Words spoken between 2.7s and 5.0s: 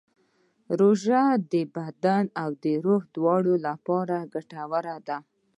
روح دواړو لپاره ګټه لري.